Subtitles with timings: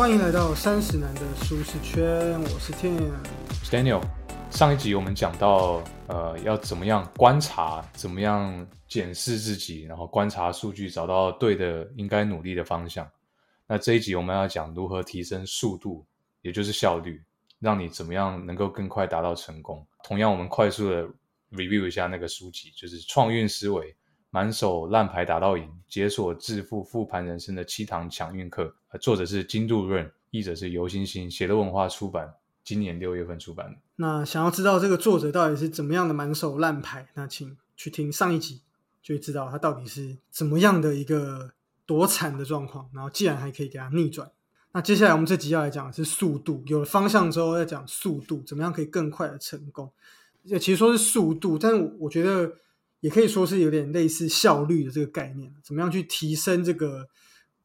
[0.00, 3.12] 欢迎来到三十男的舒适圈，我是 Tim。
[3.70, 4.02] Daniel，
[4.50, 13.06] 上一集我们讲到，呃，要怎么样观察，怎么样检视自己，然后观察数据，找到对的应该努力的方向。
[13.66, 16.02] 那这一集我们要讲如何提升速度，
[16.40, 17.22] 也就是效率，
[17.58, 19.86] 让你怎么样能够更快达到成功。
[20.02, 21.06] 同样，我们快速的
[21.52, 23.94] review 一下那个书籍，就是《创运思维：
[24.30, 33.76] 满手烂牌打到赢，解锁致富复盘人生的七堂强运课》，作者是金杜润，译者是游星星，写乐文化出版，今年六月份出版。
[33.96, 38.62] 那想要知道这个作者到底是怎么样的满手烂牌，那请去听上一集，
[39.02, 41.52] 就会知道他到底是怎么样的一个
[41.84, 42.88] 多惨的状况。
[42.94, 44.30] 然后既然还可以给他逆转，
[44.70, 46.62] 那接下来我们这集要来讲的是速度。
[46.66, 49.90] 有了方向之后，要讲速度，怎么样可以更快的成功。
[50.44, 52.50] 也其实说是速度，但是我觉得
[53.00, 57.06] 也可以说是有点类似效率的这个概念，怎么样去提升这个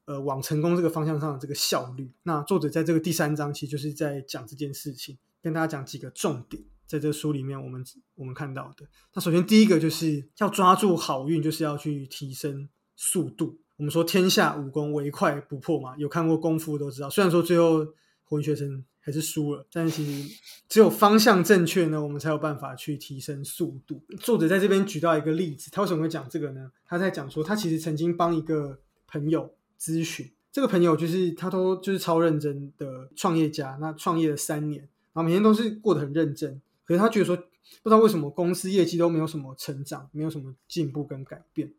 [0.06, 2.12] 呃往成功这个方向上的这个效率。
[2.24, 7.84] 那作者在这个第三章其实就是在讲这件事情，跟大家讲几个重点，在这个书里面我们
[8.16, 8.88] 我们看到的。
[9.14, 13.60] 那首先第一个就是要抓住好运，就是要去提升速度。
[13.78, 17.10] 我们说天下武功唯快不破嘛，有看过功夫都知道。
[17.10, 17.86] 虽然说最后
[18.24, 20.36] 混学生还是输了，但是其实
[20.68, 24.02] 只有方向正确呢，我们才有办法去提升速度。
[24.20, 26.72] 作者在这边举到一个例子，他为什么会讲这个呢？
[26.88, 34.82] 他在讲说，他其实曾经帮一个朋友咨询，这个朋友就是他都就是超认真的创业家，那创业了三年，
[35.14, 41.72] 然后每天都是过得很认真，可是他觉得说，不知道为什么公司业绩都没有什么成长，没有什么进步跟改变。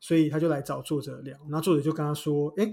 [0.00, 2.72] 所以他就来找作者聊，然后作者就跟他说：“哎，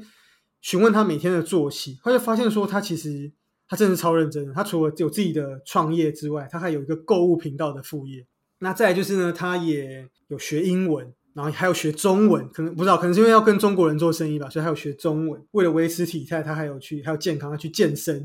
[0.62, 3.32] 询问他每天的作息。”他就发现说，他其实
[3.68, 4.54] 他真的超认真的。
[4.54, 8.26] 他除了有自己的创业之外，他还有一个购物频道的副业。
[8.60, 12.50] 那再来就是呢，他也有学英文，然后还有学中文。
[12.50, 15.42] 可能不知道，可能是因为要跟中国人做生意吧，所以还有学中文。
[15.52, 18.16] 为了维持体态，他还有去还有健康，他去健身，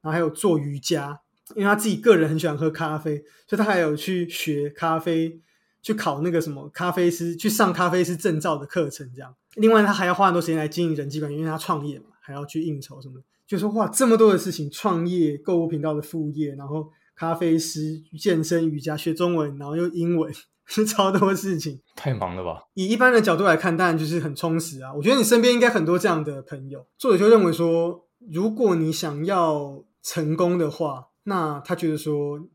[0.00, 1.20] 然后还有做瑜伽。
[1.54, 5.40] 因为他自己个人很喜欢喝咖啡，所以他还有去学咖啡。
[5.80, 9.32] 去考那个什么咖啡师，去上咖啡师证照的课程，这样。
[9.54, 13.24] 另外，他还要花很多时间来经营人际关系，因为他创业嘛，还要去应酬什么的。
[13.48, 20.32] 就说哇，这么多的事情，创业、购物频道的副业，然后咖啡师、健身、瑜伽、学中文，然后又英文，
[20.66, 22.64] 是 超多事情，太忙了吧？
[22.74, 24.94] 以一般的角度来看，当然就是很充实啊。
[24.94, 26.86] 我觉得你身边应该很多这样的朋友。
[26.96, 32.46] 作者就认为说，如果你想要成功的话，那他觉得说。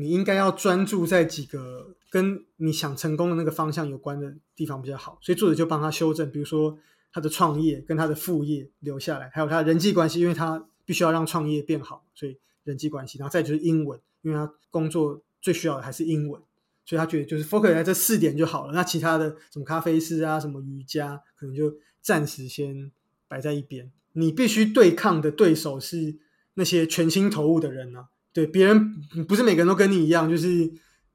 [0.00, 6.78] 你应该要专注在几个跟你想成功的那个方向有关的地方比较好，所以作者就帮他修正，比如说
[7.12, 16.40] 他的创业跟他的副业留下来，还有他人际关系，因为他必须要让创业变好，所以人际关系，然后再就是英文，因为他工作最需要的还是英文，
[16.84, 18.72] 所以他觉得就是 focus 在这四点就好了。
[18.72, 22.90] 那其他的什么咖啡师啊，什么瑜伽，可能就暂时先
[23.26, 23.90] 摆在一边。
[24.12, 26.16] 你必须对抗的对手是
[26.54, 28.08] 那些全心投入的人啊。
[28.32, 28.94] 对别人
[29.26, 30.70] 不是每个人都跟你一样，就是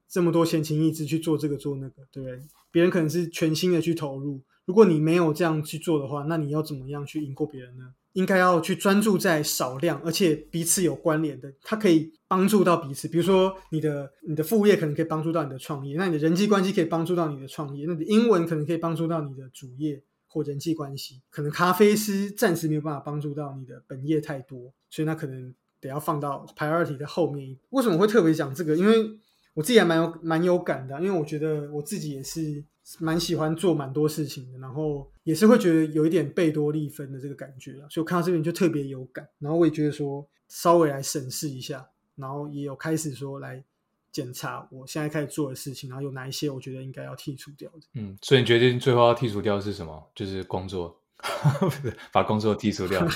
[0.08, 2.40] 这么多闲情逸致去做这个做那个，对不对？
[2.70, 4.42] 别人可能是全心的去投入。
[4.66, 7.94] 如果你没有这样去做的话，那你要怎么样去赢过别人呢？
[8.12, 13.08] 应该要去专注在少量而且彼此有关联的，它可以帮助到彼此。
[13.08, 21.20] 比如说你的你的副业可能可以帮助到你的创业，那你的人际关系可以帮助到你的创业，那你的英文可能可以帮助到你的主业或人际关系。
[21.28, 25.54] 可能咖啡师暂时没有办法帮助到你的本业太多，所以那可能。
[25.84, 27.54] 得要放到 priority 的后面。
[27.68, 28.74] 为什么会特别讲这个？
[28.74, 29.06] 因为
[29.54, 32.62] 我自己还蛮有蛮有感的，因为我觉得我自己也是
[32.98, 43.64] 蛮喜欢做蛮多事情的，然后也是会觉得有一点贝多利分的这个感觉所以我看到这边就特别有感，然后我也觉得说稍微来审视一下，然后也有开始说来
[44.12, 47.80] 检查我现在开始做的事情，然后有哪一些我觉得应该要剔除掉的。
[47.94, 50.10] 嗯，所以你决定最后要剔除掉的是什么？
[50.14, 51.00] 就是工作。
[52.12, 53.06] 把工作剔除掉，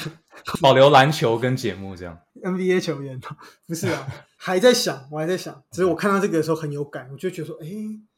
[0.60, 2.19] 保留篮球跟节目这样。
[2.43, 3.20] NBA 球员
[3.66, 4.06] 不是啊，
[4.37, 5.62] 还在想，我还在想。
[5.70, 7.69] 只是我看到这个的时候很有感，我就觉得说，哎，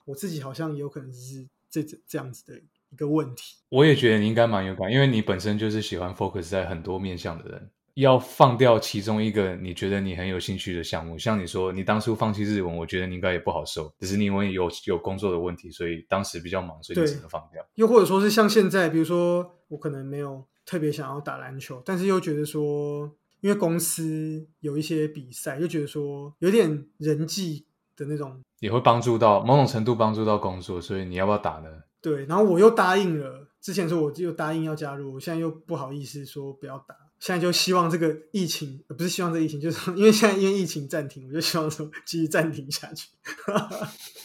[0.05, 2.61] 我自己好像也有可能是这这样子的
[2.91, 3.57] 一个问题。
[3.69, 7.71] 我也觉得你应该蛮有感，因为你本身就是喜欢 focus 在很多面向的人。
[7.95, 17.65] 要放掉其中一个你觉得你很有兴趣的项目，像你说你当初放弃日文，我觉得你应该也不好受，只是你因为有有工作的问题，所以当时比较忙，所以你只能放掉。
[17.75, 23.11] 又或者说是像现在，比如说我可能没有特别想要打篮球，但是又觉得说，
[23.41, 27.67] 因为公司有一些比赛，又觉得说有点人际
[27.97, 31.69] 的那种，也会帮助到某种程度帮助到工作，所以你要不要打呢？
[32.01, 36.95] 对，然后我又答应了，之前说我就答应要加入，我现在又不好意思说不要打。
[37.21, 43.09] 现在就希望这个疫情，不是希望这个疫情，就是因为现在因为疫情暂停，我就希望说继续暂停下去。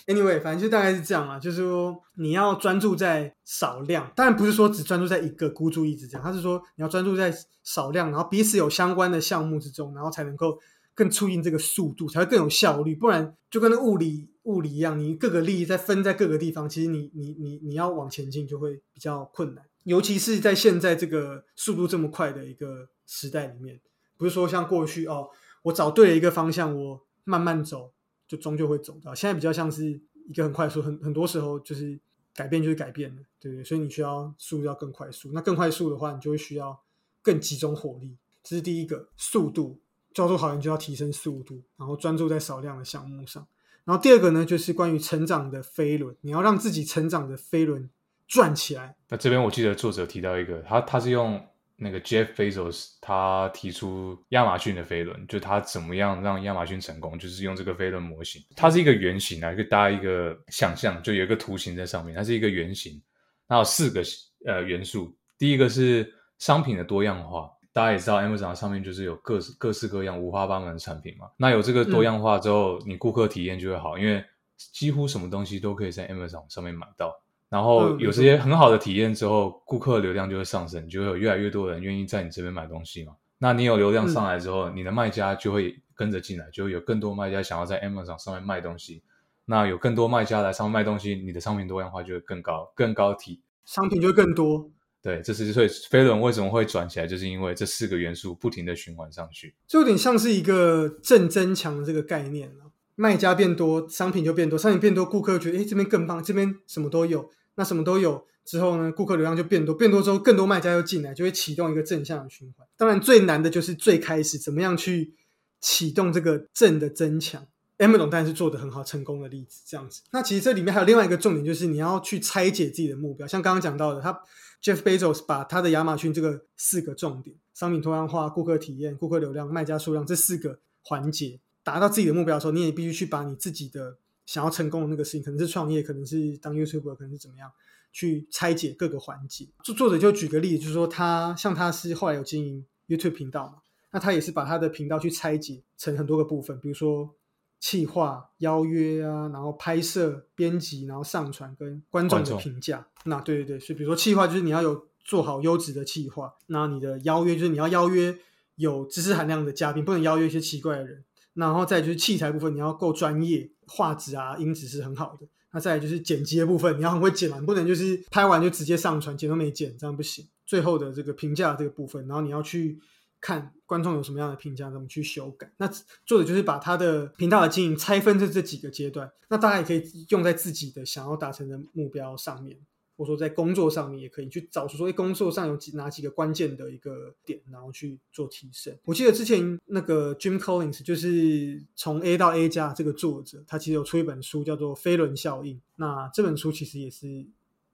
[0.08, 10.58] anyway，反正就大概是这样啊，就是说你要专注在少量，当然不是说只专注在一个孤注一掷这样，他是说你要专注在少量，然后彼此有相关的项目之中，然后才能够
[10.94, 12.96] 更促进这个速度，才会更有效率。
[12.96, 23.82] 不然就跟那物理物理一样，你各个利益在分在各个地方，其实你你你你要往前进就会比较困难，尤其是在现在这个速度这么快的一个时代里面，
[24.18, 25.30] 不是说像过去哦，
[25.64, 27.94] 我找对了一个方向，我慢慢走。
[28.28, 32.00] 就终究会走到，现在比较像是一个很快速，很很多时候就是
[32.34, 33.64] 改变就是改变了，对不对？
[33.64, 36.82] 所以你需要速度要更快速，那更快速的话，你就会需要
[37.22, 39.80] 更集中火力，这是第一个速度。
[40.12, 43.46] 教做好人就要提升速度，然后专注在少量的项目上。
[43.84, 47.88] 然后第二个呢，就是关于成长的飞轮，你要让自己成长的飞轮
[48.28, 48.96] 转起来。
[49.10, 51.44] 那这边我记得作者提到一个，他他是用。
[51.78, 58.42] 那个 Jeff Bezos 他提出亚马逊的飞轮，就他怎么样让亚马逊成功，就是用这个飞轮模型。
[58.56, 62.16] 它是一个圆形啊，一个搭一个想象，就有一个图形在上面。
[62.16, 63.04] 它是一个圆形，
[63.46, 64.02] 那有四个
[64.46, 65.14] 呃元素。
[65.38, 71.30] 第一个是商品的多样化，大家也知道，Amazon 上面就是有各各式各样、五花八门的产品嘛。
[71.36, 74.24] 那有这个多样化之后，你顾客体验就会好，因为
[74.56, 77.14] 几乎什么东西都可以在 Amazon 上面买到。
[77.50, 83.14] 然后有这些很好的体验之后，顾客流量就会上升，就会有越来越多人愿意在你这边买东西嘛。
[83.38, 89.04] 那你有流量上来之后，你的卖家就会跟着进来，就会有更多卖家想要在 Amazon 上面卖东西。
[89.46, 94.70] 那有更多卖家来上面卖东西，你的商品多样化就会更高，更高体商品就会更多。
[95.04, 102.72] 对，这是所以飞轮为什么会转起来，就是因为这四个元素不停的循环上去，就有点像是一个正增强的这个概念了。
[102.96, 107.30] 卖家变多，商品就变多，商品变多，顾客觉得哎这边更棒，这边什么都有。
[107.58, 112.68] 那什么都有之后呢，顾客流量就变多，变多之后更多卖家又进来，就会启动一个正向的循环。
[112.76, 115.14] 当然最难的就是最开始怎么样去
[115.62, 117.48] 启动这个正的增强。
[117.78, 120.02] Amazon 当然是做的很好，成功的例子这样子。
[120.12, 123.26] 那其实这里面还有另外一个重点，就是你要去拆解自己的目标。
[123.26, 124.18] 像刚刚讲到的，他
[124.62, 133.98] Jeff Bezos 把他的亚马逊这个四个重点：商品多样化、顾客体验、顾客流量、卖家数量这四个环节，达到自己的目标的时候，你也必须去把你自己的。
[134.26, 137.52] 想要成功的那个事情，可能是创业，可能是当 YouTuber，可能是怎么样
[137.94, 139.48] 去拆解各个环节。
[139.64, 143.60] 作作者就举个例子，就是说他像他是后来有经营 YouTube 频道嘛，
[143.92, 147.14] 那他也是把他的频道去拆解成很多个部分，比如说
[147.60, 152.88] 企划、邀约啊，然后拍摄、编辑，然后上传跟观众的评价。
[153.04, 158.18] 那对对对，所以比如说企划就是你要有做好优质的企划，那你的邀约就是你要邀约
[158.56, 161.05] 有知识含量的嘉宾，不能邀约一些奇怪的人。
[161.36, 165.28] 然后再就是器材部分，你要够专业，画质啊、音质是很好的。
[165.52, 170.28] 那再就是剪辑的部分，你要很会剪完，不能就是拍完就直接上传，剪都没剪，这样不行。
[170.46, 172.78] 最后的这个评价这个部分，然后你要去
[173.22, 175.50] 看观众有什么样的评价，怎么去修改。
[175.58, 175.68] 那
[176.06, 182.58] 作者就是把他的频道的经营拆分成这几个阶段，那大家也可以用在自己的想要达成的目标上面。
[182.98, 188.78] 或者说在工作上面也可以去找出说，哎，工作上有几哪几个关键的一个点，然后去做提升。
[188.86, 195.56] 我记得之前那个 Jim Collins 就是从 A 到 A 加这个作者，他其实有出一本书叫做《飞轮效应》。
[195.76, 197.26] 那这本书其实也是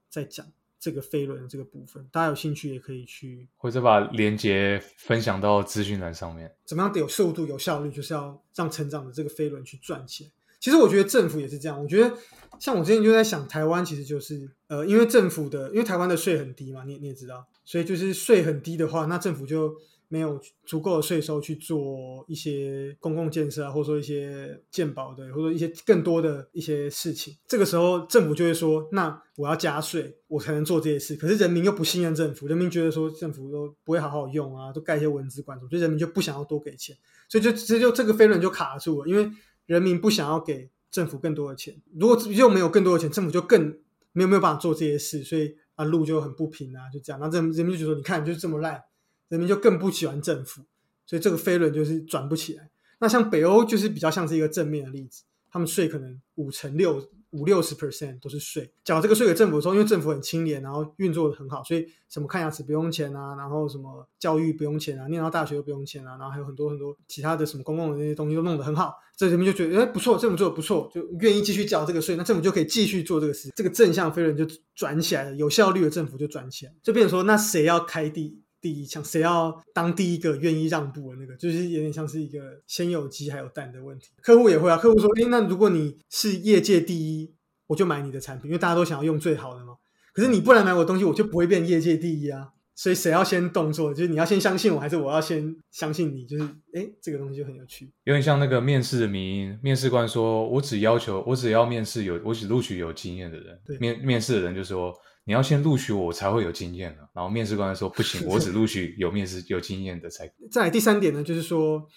[0.10, 0.46] 在讲
[0.80, 2.08] 这个飞轮的这个部分。
[2.12, 6.56] 大家有兴趣也可以去，或者把连接分享到资讯栏上面。
[6.66, 10.32] 怎么样得有速度、有效率，就是要让成长的这个飞轮去赚钱。
[10.62, 11.82] 其实我觉得政府也是这样。
[11.82, 12.16] 我觉得
[12.60, 19.74] 像我之前就在想，台湾其实就是呃，因为政府的，因为台湾的税很低嘛，你你也知道，所以就是税很低的话，那政府就
[20.08, 27.36] 没有足够的税收去做一些公共建设啊，或者说一些健保的，或者说一些更多的一些事情。
[27.48, 31.16] 这个时候政府就会说，那我要加税，我才能做这些事。
[31.16, 36.96] 可是人民又不信任政府，人民觉得说政府都不会好好用啊，都盖一些文字管所以人民就不想要多给钱，
[37.28, 39.28] 所以就直接就这个飞轮就卡住了，因为。
[39.66, 43.78] 人民不想要给政府更多的钱，如果又没有更多的钱，政府就更
[44.12, 47.20] 没有没有办法做这些事，所以啊路就很不平啊，就这样。
[47.20, 48.84] 那人人民就觉得：“你看，就是这么烂。”
[49.30, 50.64] 人民就更不喜欢政府，
[51.06, 52.70] 所以这个飞轮就是转不起来。
[53.00, 57.10] 那像北欧就是比较像是一个正面的例子，他们税可能五成六。
[57.32, 74.46] 五六十 percent 都是税，缴这个税给政府的时候，因为政府很清廉，然后运作的很好，所以什么看牙齿不用钱啊，然后什么教育不用钱啊，念到大学都不用钱啊，然后还有很多很多其他的什么公共的那些东西都弄得很好，这人民就觉得哎不错，政府做的不错，就愿意继续缴这个税，那政府就可以继续做这个事，这个正向飞轮就
[74.76, 78.42] 转起来了，有效率的政府就转起来，就变成说那谁要开地？
[78.62, 84.12] 第一枪，谁要当第一个愿意让步的那个，就是有点像是一个先有鸡还有蛋的问题。
[84.22, 87.34] 客户也会啊，客户说：“诶，那如果你是业界第一，
[87.68, 89.74] 我就买你的产品，因为大家都想要用最好的嘛。
[90.14, 93.94] 可是你不来买我东西，我就不会变业界第一啊。”所以谁要先动作？
[93.94, 96.26] 就是你要先相信我，还是我要先相信你？
[96.26, 104.92] 就是哎，这个东西就很有趣，有点像那个面试的名，面试官说：“我只要求，我只要面试有，我只录取有经验的人。”面面试的人就说
[105.26, 110.32] ：“你要先录取我，我才会有经验的。”然后面试官说：“不行， 我只录取有面试有经验的才。
[110.52, 111.88] ”再第三点呢，就是说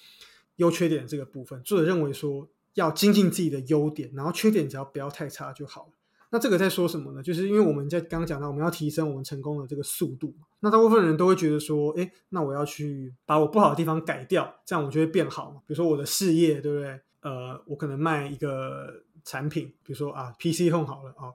[0.57, 5.93] 优缺点这个部分，作者认为说要精进自己的优点，然后缺点只要不要太差就好了。
[6.31, 7.23] 那这个在说什么呢？
[7.23, 10.47] 就是因为我们在刚刚讲到，我们要提升我们成功的这个速度嘛。
[10.61, 15.61] 那大部分人都会觉得说，哎，那我要去把我不好的地方改掉，这样我就会变好嘛。
[15.67, 16.99] 比如说我的事业，对不对？
[17.21, 21.31] 呃，我可能卖一个产品，比如说啊，PC Home 好了啊，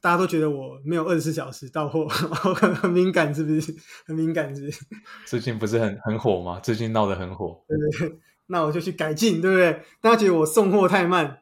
[0.00, 3.74] 大家都觉得我没有二十四小时到货， 很敏感，是不是？
[4.06, 4.84] 很敏感，是不是？
[5.26, 6.58] 最近不是很很火吗？
[6.60, 7.62] 最近闹得很火。
[7.68, 9.82] 对对对，那我就去改进，对不对？
[10.00, 11.38] 大家觉得我送货太慢。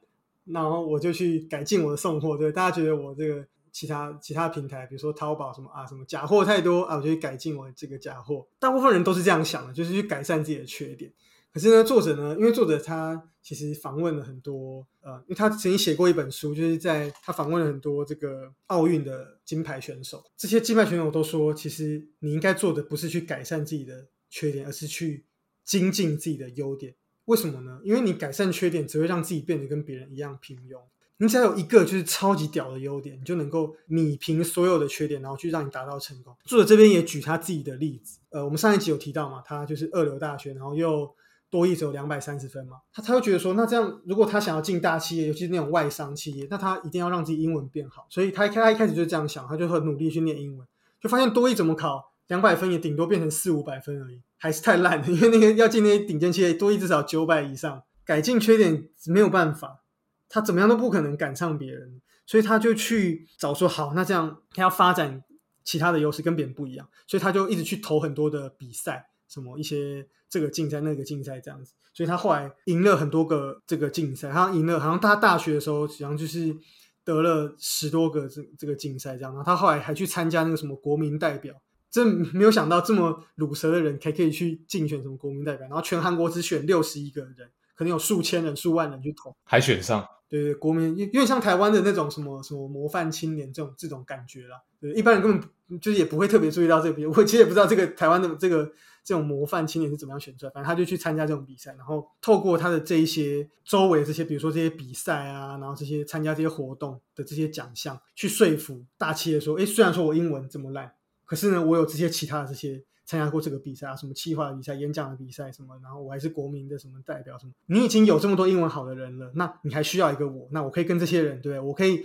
[0.50, 8.46] 然后我就去改进我的送货，对大家觉得我这个其他其他平台，比如说淘宝什么啊，什么假货太多啊，我就去改进我这个假货。
[8.58, 11.12] 大部分人都是这样想的，就是去改善自己的缺点。
[11.58, 25.26] 可是呢，作者呢，因为作者他其实访问了很多呃，因为他曾经写过一本书，就是在他访问了很多这个奥运的金牌选手，这些金牌选手都说，其实你应该做的不是去改善自己的缺点，而是去
[25.64, 26.94] 精进自己的优点。
[27.24, 27.80] 为什么呢？
[27.82, 30.80] 因为你改善缺点，只会让自己变得跟别人一样平庸。
[31.16, 36.32] 你只要有一个就是超级屌的优点，你就能够弭平所有的缺点，然后去让你达到成功。
[36.44, 41.12] 作者这边也举他自己的例子，呃，我们上一集有提到嘛，他就是二流大学，然后又
[41.50, 48.06] 多一只有两百三十分嘛，他他会觉得说，那这样如果他想要进大企业，尤其是那种外商企业，那他一定要让自己英文变好。
[48.10, 50.66] 所以他开他一开始就这样想，他就很努力去念英文，
[51.00, 52.12] 就发现多一怎么考。
[52.28, 55.06] 两百分也顶多变成四五百分而已，还是太烂了。
[55.08, 57.82] 因为那个要进那些顶尖企业，多一至少九百以上。
[58.04, 59.82] 改进缺点没有办法，
[60.28, 65.22] 他怎么样都不可能赶上别人，所以他就去找说好，那这样他要发展
[65.64, 71.74] 其他的优势跟别人不一样，所以他就一直去投很多的比赛，什么一些这个竞赛那个竞赛这样子。
[71.92, 76.56] 所以他后来赢了很多个这个竞赛，他赢了，好像他大学的时候，好像就是
[77.04, 79.32] 得了十多个这这个竞赛这样。
[79.32, 81.54] 然后他后来还去参加那个什么国民代表。
[81.90, 90.06] 真没有想到这么鲁蛇的人，还可以去竞选什么国民代表，然后全韩国只选六十一个人，可能有数千人、数万人去投，还选上。
[90.28, 98.70] 对对，国民因为像台湾的那种什么什么模范青年这种这种感觉啦，对一般人根本就是也不会特别注意到这个我其实也不知道这个台湾的这个
[99.04, 110.92] 这种模范青年是怎么样选出来，反正他就去参加这种比赛，然后透过他的这一些周围这些，比如说这些比赛啊，然后这些参加这些活动的这些奖项，去说服大企业说，哎，虽然说我英文这么烂。
[111.24, 117.52] 可是呢，我有这些其他的这些参加过这个比赛啊，什么企划比赛、演讲的比赛什么，然后我还是国民的什么代表什么。
[117.64, 120.46] 你已经有这么多英文好的人了，那你还需要一个我？
[120.52, 122.04] 那我可以跟这些人，对我可以，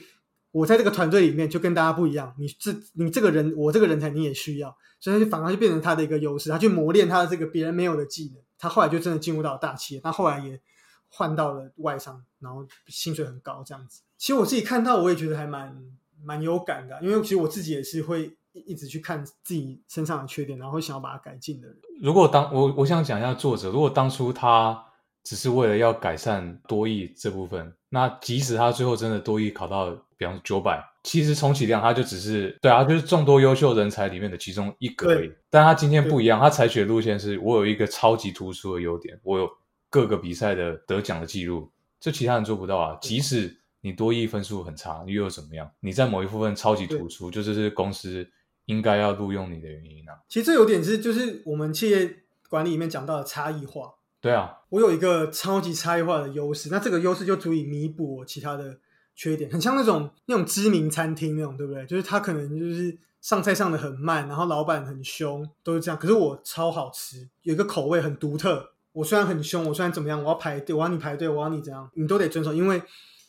[0.52, 2.34] 我在这个团队里面就跟大家不一样。
[2.40, 8.42] 你这你这个人，我这个人才你也需要，所以就反而就变成他的一个优势，他去磨练他的这个别人没有的技能。
[8.58, 10.62] 他后来就真的进入到大企业，他后来也
[11.10, 14.04] 换到了外商，然后薪水很高这样子。
[14.18, 15.84] 其实我自己看到，我也觉得还蛮
[16.24, 18.36] 蛮有感的，因为其实我自己也是会。
[18.68, 21.76] 一直去看自己身上的缺点，然后想要把它改进的人。
[22.04, 24.80] 如果当我我想讲一下作者，如果当初他
[25.24, 35.32] 只是为了要改善多益这部分，那即使他最后真的多益考到，比方说九百，其实充其量他就只是对啊，就是众多优秀人才里面的其中一个而已。
[35.50, 39.50] 但他今天不一样，他采取的路线是我有一个超级突出的优点，我有
[39.90, 42.96] 各个比赛的得奖的记录，这其他人做不到啊。
[43.02, 45.70] 即使你多益分数很差，你又怎么样？
[45.82, 48.28] 你在某一部分超级突出，就是是公司。
[48.68, 50.14] 应该要录用你的原因呢？
[50.30, 53.96] 其实这有点是，就是我们企业管理里面讲到的差异化。
[54.22, 58.80] 对啊，我有一个超级差异化的优势，那这个优势就足以弥补我其他的
[59.18, 59.52] 缺点。
[59.52, 61.86] 很像那种那种知名餐厅那种，对不对？
[61.86, 66.00] 就是他可能就是上菜上的很慢，然后老板很凶，都是这样。
[66.00, 68.70] 可是我超好吃，有一个口味很独特。
[68.94, 72.82] 我虽然很凶，我虽然怎么样，我要排队，我要你排队，我要你怎样，你都得遵守，因为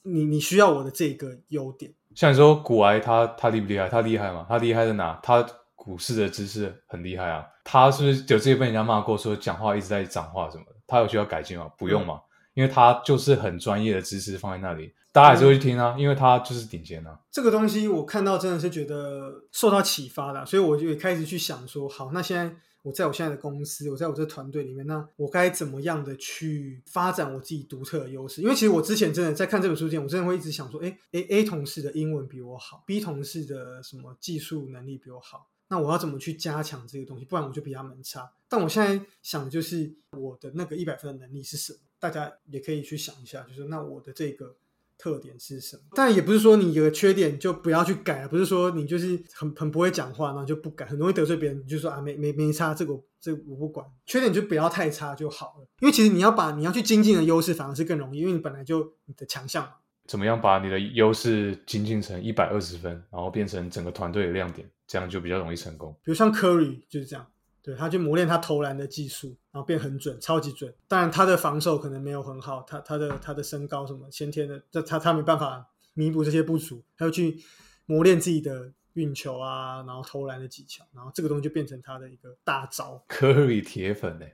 [0.05, 1.93] 你你需要我的这个优点。
[2.15, 3.89] 像你说古埃他他厉不厉害？
[3.89, 4.47] 他厉害吗？
[4.49, 5.19] 他厉害在哪？
[5.23, 5.45] 他
[5.75, 7.45] 股市的知识很厉害啊。
[7.65, 10.73] 他是不是有这些被人家骂过，说讲话一直在讲话什么的？
[10.87, 11.69] 他有需要改进吗？
[11.77, 12.21] 不用嘛，
[12.55, 17.19] 因为他就是很专业的知识放在那里，大家还是会去听啊，因为他就是顶尖啊。
[17.33, 22.55] 这个东西我看到真的是觉得受到启发的，所以我就也开始去想说，好，那现在。
[22.85, 28.43] 我在我现在的公司，我在我这团队里面，那我该怎么样的去发展我自己独特的优势？
[28.43, 37.25] 因为其实我之前真的在看这本书之前，我真的会一直想说，哎，A A 同事的英文比我好，B 同事的什么技术能力比我好，那我要怎么去加强这个东西？
[37.25, 38.31] 不然我就比他们差。
[38.51, 41.79] 但我现在想的就是我的那个一百分的能力是什么？
[41.99, 44.55] 大家也可以去想一下，就是那我的这个
[44.99, 45.83] 特点是什么。
[45.95, 55.67] 但也不是说你有个缺点就不要去改，不是说你就是很很不会讲话，然后就不改，很容易得罪别人，你就说啊没没没差，这个这个我不管，缺点就不要太差就好了。
[55.81, 59.73] 因为其实你要把你要去精进的优势反而是更容易，因为你本来就你的强项嘛。
[60.07, 65.99] 怎么样把你的优势精进成一百二十分，然后变成整个团队的亮点，这样就比较容易成功。
[66.05, 67.27] 比如像 Curry 就是这样，
[67.65, 70.73] 对他去磨练他投篮的技术，然后变很准，超级准。
[70.87, 77.43] 当然他的防守可能没有很好，他他的他的身高什么先天的，这他他没办法弥补这些不足，他要去
[77.87, 83.03] 磨练自己的运球啊，然后投篮的技巧，然后这个东西就变成他的一个大招。
[83.09, 84.27] Curry 铁粉呢，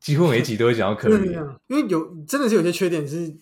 [0.00, 1.32] 几乎每一集都会讲到真的这 Curry。
[1.34, 3.36] 样，因为有真的是有些缺点是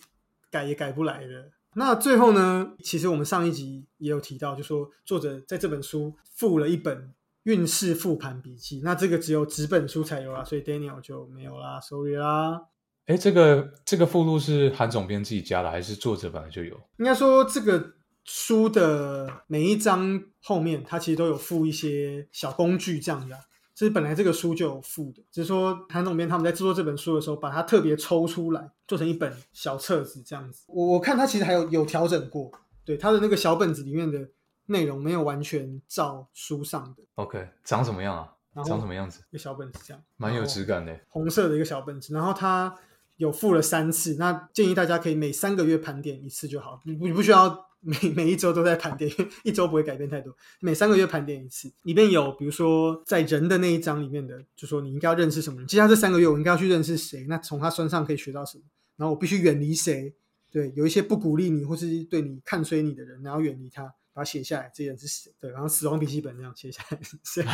[0.51, 1.49] 改也改不来的。
[1.73, 7.11] 那最后呢，其实我们上一集也有提到，就说作者在这本书附了一本
[7.43, 12.61] 运势复盘笔记，那这个只有纸本书才有啦，所以 Daniel 就没有啦，sorry 啦。
[13.05, 16.73] 哎，这个这个附录是韩总编自己加的，还是作者本来就有？
[16.99, 23.41] 应该说这个书的每一章后面，它其实都有附一些小工具这样的啊。
[23.75, 30.63] 这是本来这个书就有附的，只是说韩总编他们在制作这本书的时候，把它特别抽出来，做成一本小册子这样子。
[30.67, 32.51] 我我看他其实还有有调整过，
[32.85, 34.29] 对他的那个小本子里面的
[34.65, 38.33] 内容没有完全照书上的，OK，长什么样啊？
[38.53, 39.19] 然后长什么样子？
[39.31, 40.97] 一个小本子这样，蛮有质感的。
[41.07, 42.73] 红色的一个小本子，然后它
[43.17, 49.11] 有附了三次，那建议大家可以每三个月盘点一次就好，你不你不需要每 每一周都在盘点，
[49.43, 51.71] 一周不会改变太多，每三个月盘点一次。
[51.81, 58.63] 里面有比如说在人的那一章里面的，就说你应该要认识什么人，接下来这三个月我应该要去认识谁，那从他身上可以学到什么，
[58.97, 60.13] 然后我必须远离谁，
[60.51, 63.91] 对，有一些不鼓励你或是对你看衰你的人，然后远离他。
[64.13, 65.31] 把它写下来，这人是谁？
[65.39, 67.45] 对，然后死亡笔记本那样写下来是谁？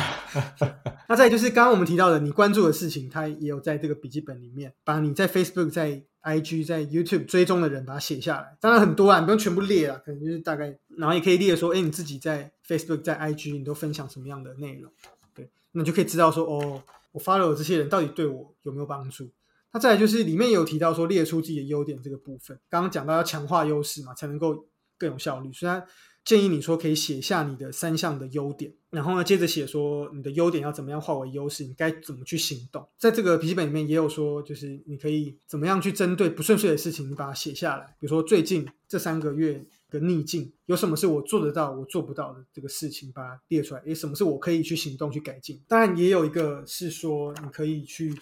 [1.08, 8.56] 那再就是刚刚我们提到的，你关注的事情，它也有在这个笔记本里面，把你在 Facebook、在 IG、在 YouTube 追踪的人把它写下来。
[8.60, 14.92] 当然很多啊，你不用全部列啊，可能就是大概，然后也可以列说，哎，你自己在 Facebook、在 IG 你都分享什么样的内容？
[15.34, 19.30] 对，那你就可以知道说，哦，我 follow 这些人到底对我有没有帮助？
[19.72, 24.66] 那再来就是里面有提到说列出自己的优点这个部分，刚刚讲到要强化优势嘛，才能够
[24.98, 25.82] 更有效率，虽然
[26.30, 32.88] 建议你说可以写下你的三项的优点，然后呢，接着写说你的优点要怎么样化为优势，你该怎么去行动。
[32.96, 37.96] 在这个笔记本里面也有说，就是你可以怎么样去针对不顺遂的事情，你把它写下来。
[37.98, 43.80] 比如说最近这三个月的逆境，有什么是我做得到、我做不到的这个事情，把它列出来。
[43.80, 45.60] 诶，什么是我可以去行动去改进？
[45.66, 48.14] 当然，也有一个是说你可以去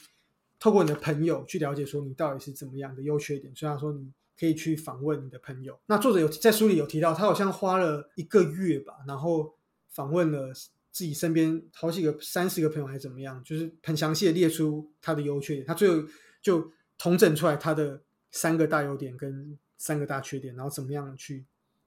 [0.59, 3.55] 透过你的朋友去了解说你到底是怎么样的优缺点。
[3.55, 4.11] 虽然说你。
[4.39, 5.79] 可以去访问你的朋友。
[5.87, 9.57] 那作者有在书里有提到，他好像花了一个月吧，然后
[9.91, 10.53] 访问了
[10.91, 15.67] 自己身边好几个三十个朋友，还是怎么样，就是很详细的列出他的优缺点。
[15.67, 16.09] 他最后
[16.41, 21.45] 就统整出来他的三个大优点跟三个大缺点，然后怎么样去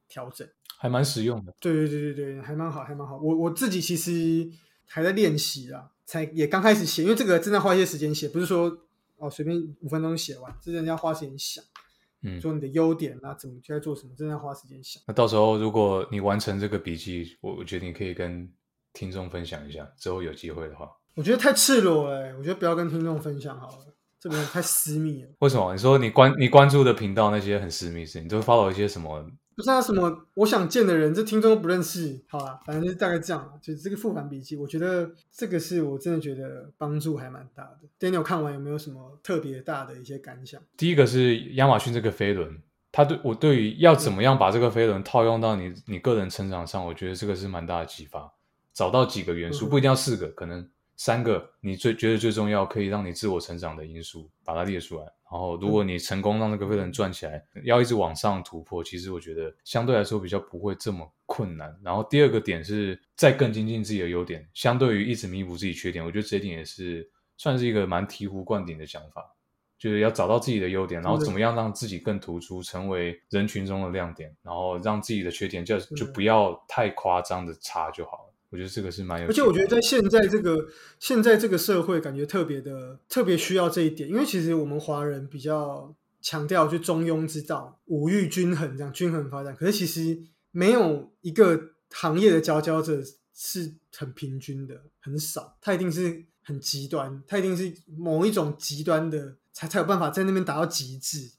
[0.07, 1.53] 调整，还蛮实用的。
[1.59, 3.17] 对对对对对，还蛮好，还蛮好。
[3.17, 4.49] 我我自己其实
[4.87, 8.85] 还在练习啊，才也刚开始写，因为这个真的花一些时间写，不是说
[9.17, 11.63] 哦随便五分钟写完，真的要花时间想。
[12.23, 15.01] 嗯，说你的优点啊，怎么该做什么，真的要花时间想。
[15.07, 18.51] 那到时候如果你完成这个笔记，我我觉得你可以跟
[18.93, 20.89] 听众分享一下，之后有机会的话。
[21.15, 25.29] 我觉得太赤裸了、欸，我觉得不要跟听众分享好了，这个太私密了。
[25.39, 25.73] 为什么？
[25.73, 29.25] 你说你关你关注的频道那些很私密事，你都 follow 一些什么？
[29.61, 32.19] 不是啊，什么我想见的人，这听众都不认识。
[32.27, 33.59] 好啦，反正就是大概这样。
[33.61, 37.81] 就是这个复盘笔记，我觉得这个是我真的觉得帮助还蛮大的。
[37.99, 40.59] Daniel 看完有没有什么特别大的一些感想？
[40.75, 42.59] 第一个是亚马逊这个飞轮，
[42.91, 48.33] 它对我对于要怎么样把这个飞轮套用到你你个人成长上，我觉得这个是蛮大的启发。
[48.73, 55.05] 找到几个元素，嗯不一定要四个，可能三个你最觉得最重要，可以让你自我成长的因素，把它列出来。
[55.31, 61.73] 然后，如果你成功让这个飞轮转起来，要一直往上突破，其实我觉得相对来说比较不会这么困难。
[61.81, 69.25] 然后第二个点是再更精进自己的优点，相对于一直弥补自己缺点，我觉得这一点也是算是一个蛮醍醐灌顶的想法。
[69.79, 78.30] 就是要找到自己的优点，然后怎么样让自己更突出，成为人群中的亮点，然后让自己的缺点就就不要太夸张的差就好了。
[78.51, 80.67] 我觉得这个是蛮有，而且我觉得在现在这个
[80.99, 89.55] 现在这个社会，感觉特别的特别需要这一点，因为其实我们华人比较强调就中庸之道，五欲均衡这样均衡发展。
[89.55, 93.01] 可是其实没有一个行业的佼佼者
[93.33, 101.31] 是很平均的，很少，他一定是很极端，他一定是某一种极端的才才有办法在那边达到极致。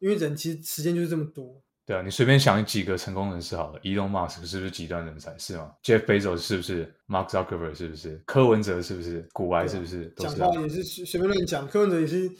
[0.00, 5.34] 因为人其实时间就是这么多，对啊，你随便想几个成功人士好了，Elon Musk 是不是极端人才？
[5.38, 8.20] 是吗？Jeff Bezos 是不是？Mark Zuckerberg 是不是？
[8.26, 9.26] 柯文哲是不是？
[9.32, 10.04] 古埃是不是？
[10.14, 11.66] 都讲话也是随随便乱讲。
[11.66, 12.30] 柯文哲也是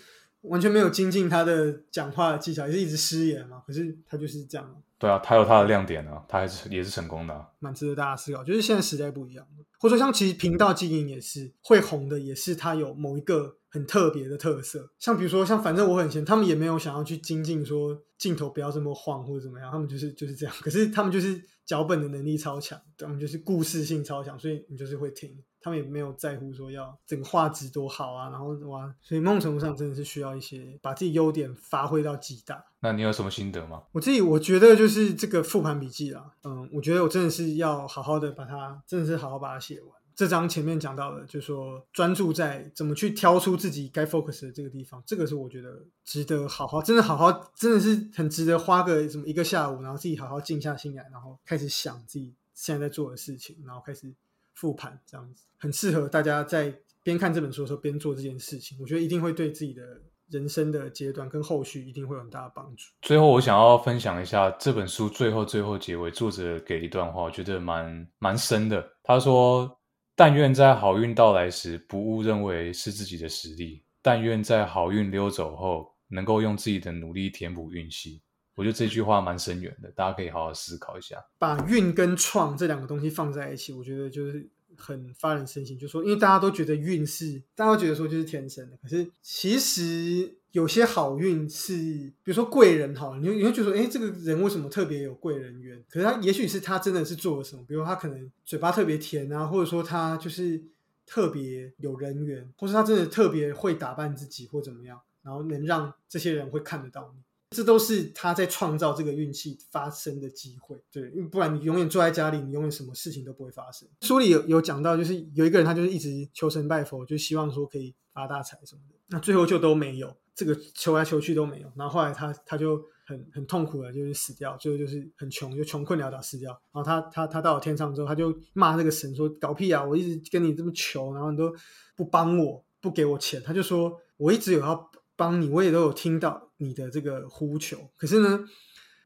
[0.42, 3.62] 完全没有精进他的讲话的技巧，也是一直失言嘛。
[3.66, 8.42] 可是他就是这样，对啊，它有它的亮点啊，它还是也是成功的啊、蛮值得大家思考。
[8.42, 9.46] 就是现在时代不一样，
[9.78, 14.90] 或者说像其实频道经营也是会红的，也是它有某一个很特别的特色。
[14.98, 20.54] 像比如说像反正我很闲，他们也没有想要去精进说镜头不要这么晃或者怎么样，他们就是就是这样。
[20.60, 25.38] 可是他们就是脚本的能力超强，他们就是故事性超强，所以你就是会听。
[25.60, 32.64] 他们也没有在乎说要整个画质多好啊，然后哇，所以某种程度上真的是需要一些把自己优点发挥到极大。
[32.80, 33.82] 那你有什么心得吗？
[33.92, 39.90] 我自己我觉得就是这个复盘笔记啦，嗯，我觉得我真的是要好好的把它，真的是好好把它写完。
[40.18, 54.12] 这章前面讲到的，就是说专注在怎么去挑出自己该 focus 的这个地方，这个是我觉得值得好好，真的好好，真的是很值得花个什么一个下午，然后自己好好静下心来，然后开始想自己现在在做的事情，然后开始
[54.56, 58.76] 复盘，这样子很适合大家在边看这本书的时候边做这件事情。
[58.80, 59.84] 我觉得一定会对自己的
[60.30, 62.90] 人生的阶段跟后续一定会有很大的帮助。
[63.02, 68.84] 最后，我想要分享一下这本书最后最后结尾，作者给一段话，我觉得蛮蛮深的。
[69.04, 69.74] 他说
[70.18, 78.20] ：“但愿在好运到来时，不误认为是自己的实力；但愿在好运溜走后，能够用自己的努力填补运气。”
[78.56, 81.24] 我觉得这句话蛮深远的，大家可以好好思考一下。
[81.38, 85.76] 把运跟创这两个东西放在一起，我觉得就是很发人深省。
[85.78, 91.74] 就说，因为大家都觉得运是，大家都觉得说就是天生的，可是其实有些好运是，
[92.22, 95.84] 比如说贵人好，你会你会觉得说，哎，这个人为什么特别有贵人缘？
[95.90, 100.62] 可是他也许是他真的是做了什么，比如他可能嘴巴特别甜啊，或者说他就是
[101.04, 107.22] 特别有人缘，或是他真的特别会打扮自己或怎么样，然后能让这些人会看得到你。
[107.50, 113.88] 这都是他在创造这个运气发生的机会，对，不然你永远坐在家里，你永远什么事情都不会发生。
[114.02, 126.50] 书里有有讲到，就是有一个人他就是一直求神拜佛，就希望说可以发大财什么的，那最后就都没有，这个求来求去都没有，然后后来他他就很很痛苦的，就是死掉，最后就是很穷，就穷困潦倒死掉。
[126.72, 129.82] 然后他他他到了天上之后，他就骂那个神说：“搞屁啊！
[129.82, 131.50] 我一直跟你这么求，然后你都
[131.96, 138.44] 不帮我，不给我钱。”他就说：“我一直有要帮你，我也都有听到。”你的这个呼求，可是呢，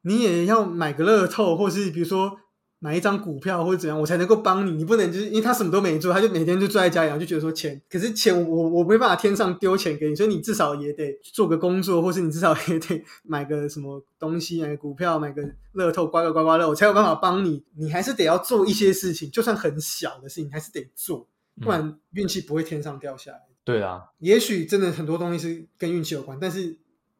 [0.03, 2.39] 你也要买个乐透，或是比如说
[2.79, 4.73] 买一张股票或者怎样，我才能够帮你。
[4.73, 17.63] 你不能就是因为他什么都没做，他就每天就坐在家里，然后就觉得说钱，可是钱我我没办法天上丢钱给你，所以你至少也得做个工作，或是你至少也得 买个什么东西，买个股票，买个乐透，刮个刮刮乐，我才有办法帮你。
[17.77, 21.29] 你还是得要做一些事情，就算很小的事情，还是得做，
[21.61, 23.43] 不然运气不会天上掉下来。
[23.63, 26.79] 对啊，也许真的很多东西是跟运气有关，但是。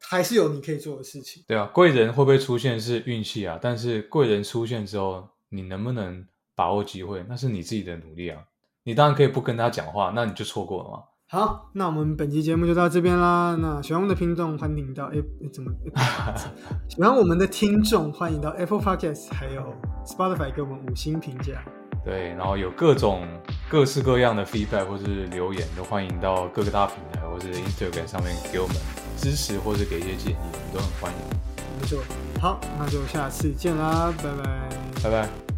[0.09, 1.43] 还是有你可以做的事情。
[1.47, 3.57] 对啊，贵人会不会出现是运气啊？
[3.61, 8.39] 但是贵人出现之后，你能不能把握机会，那是你自己的努力啊。
[8.83, 10.99] 你当然可以不跟他讲话，那你就错过了嘛。
[11.29, 13.57] 好，那我们本期节目就到这边啦。
[13.59, 15.15] 那喜欢我们的听众，欢迎到哎
[15.51, 15.71] 怎么？
[16.87, 19.73] 喜欢我们的听众，欢迎到 Apple Podcast 还有
[20.05, 21.63] Spotify 给我们五星评价。
[22.05, 23.27] 对，然后有各种
[23.69, 28.75] 各式各样的 feedback 或是留言，都欢迎到各个大平台或是 Instagram 上面给我们
[29.17, 31.19] 支持或是给一些建议，我们都很欢迎。
[31.79, 31.99] 没错，
[32.41, 34.69] 好，那就下次见啦，拜拜，
[35.03, 35.52] 拜拜。